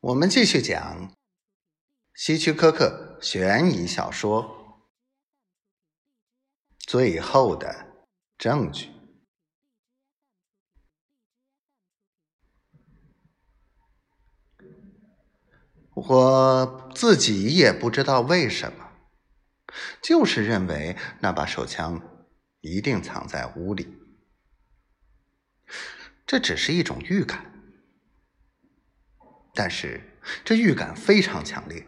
[0.00, 1.12] 我们继续讲
[2.14, 4.44] 希区柯克悬疑小说
[6.86, 8.06] 《最后的
[8.38, 8.86] 证据》。
[15.94, 18.92] 我自己也不知道为什么，
[20.00, 22.00] 就是认为那把手枪
[22.60, 23.98] 一定藏在屋里。
[26.24, 27.57] 这只是一种预感。
[29.58, 31.84] 但是这预感非常强烈，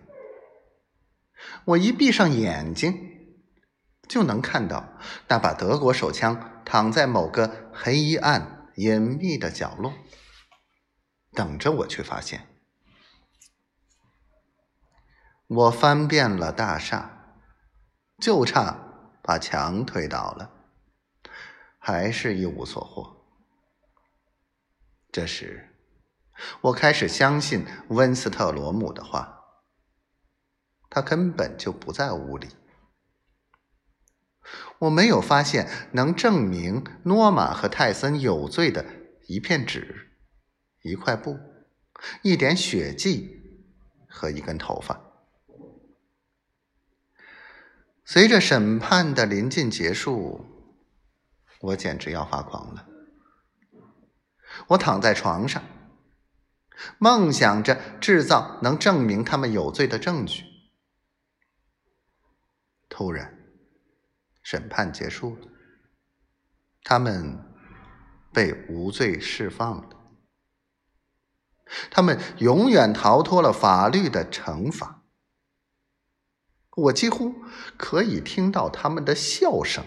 [1.66, 3.38] 我一闭上眼睛，
[4.08, 4.98] 就能看到
[5.28, 9.92] 那把德国手枪躺在某个黑暗隐秘的角落，
[11.30, 12.48] 等着我去发现。
[15.46, 17.36] 我翻遍了大厦，
[18.18, 20.50] 就差把墙推倒了，
[21.78, 23.24] 还是一无所获。
[25.12, 25.69] 这时。
[26.62, 29.40] 我开始相信温斯特罗姆的话，
[30.88, 32.48] 他根本就不在屋里。
[34.80, 38.84] 我没有发现能证明诺玛和泰森有罪的
[39.26, 40.10] 一片纸、
[40.82, 41.38] 一块布、
[42.22, 43.42] 一点血迹
[44.08, 45.00] 和一根头发。
[48.04, 50.44] 随着审判的临近结束，
[51.60, 52.86] 我简直要发狂了。
[54.68, 55.62] 我躺在床上。
[56.98, 60.44] 梦想着制造能证明他们有罪的证据。
[62.88, 63.38] 突然，
[64.42, 65.48] 审判结束了，
[66.82, 67.38] 他们
[68.32, 69.96] 被无罪释放了，
[71.90, 75.02] 他们永远逃脱了法律的惩罚。
[76.76, 77.34] 我几乎
[77.76, 79.84] 可以听到他们的笑声。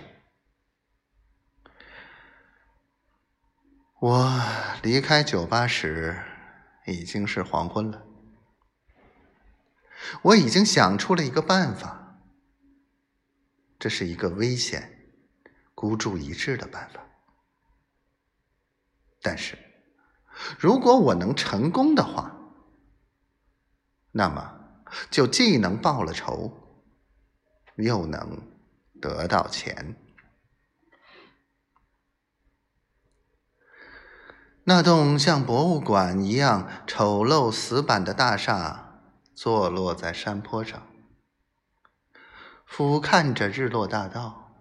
[4.00, 4.42] 我
[4.82, 6.33] 离开酒吧时。
[6.86, 8.06] 已经是黄昏了，
[10.22, 12.20] 我已经想出了一个办法，
[13.80, 15.14] 这是一个危险、
[15.74, 17.00] 孤注一掷的办法。
[19.22, 19.58] 但是，
[20.60, 22.36] 如果我能成功的话，
[24.12, 24.60] 那么
[25.10, 26.52] 就既能报了仇，
[27.78, 28.42] 又能
[29.02, 29.96] 得到钱。
[34.66, 39.02] 那栋像博物馆一样丑陋死板的大厦，
[39.36, 40.88] 坐落在山坡上，
[42.66, 44.54] 俯瞰着日落大道。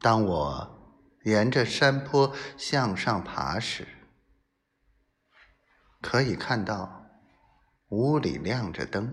[0.00, 3.88] 当我沿着山坡向上爬时，
[6.00, 7.06] 可以看到
[7.88, 9.12] 屋里亮着灯。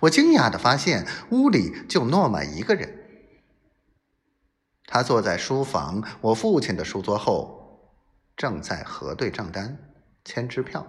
[0.00, 3.01] 我惊讶的发现，屋里就诺曼一个人。
[4.92, 7.96] 他坐在书房我父亲的书桌后，
[8.36, 10.86] 正在核对账单、签支票。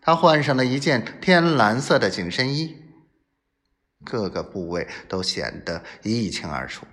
[0.00, 2.80] 他换上了一件天蓝色的紧身衣，
[4.04, 6.86] 各个部位都显得一清二楚。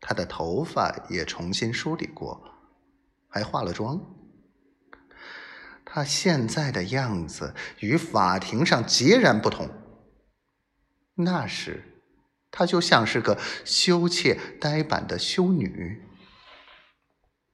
[0.00, 2.42] 他的头发也重新梳理过，
[3.28, 4.00] 还化了妆。
[5.84, 9.70] 他现在的样子与法庭上截然不同。
[11.14, 11.94] 那时。
[12.58, 16.02] 她就像是个羞怯呆板的修女。